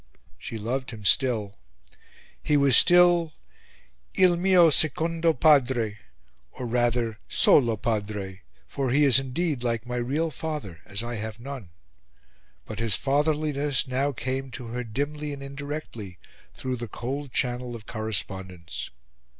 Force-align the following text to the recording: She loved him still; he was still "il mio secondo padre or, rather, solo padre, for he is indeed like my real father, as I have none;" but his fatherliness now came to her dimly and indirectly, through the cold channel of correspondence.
She 0.39 0.57
loved 0.57 0.89
him 0.89 1.05
still; 1.05 1.59
he 2.41 2.57
was 2.57 2.75
still 2.75 3.33
"il 4.15 4.35
mio 4.35 4.71
secondo 4.71 5.31
padre 5.31 5.99
or, 6.53 6.65
rather, 6.65 7.19
solo 7.29 7.77
padre, 7.77 8.41
for 8.67 8.89
he 8.89 9.03
is 9.03 9.19
indeed 9.19 9.63
like 9.63 9.85
my 9.85 9.97
real 9.97 10.31
father, 10.31 10.81
as 10.87 11.03
I 11.03 11.17
have 11.17 11.39
none;" 11.39 11.69
but 12.65 12.79
his 12.79 12.95
fatherliness 12.95 13.85
now 13.87 14.11
came 14.11 14.49
to 14.53 14.69
her 14.69 14.83
dimly 14.83 15.33
and 15.33 15.43
indirectly, 15.43 16.17
through 16.55 16.77
the 16.77 16.87
cold 16.87 17.31
channel 17.31 17.75
of 17.75 17.85
correspondence. 17.85 18.89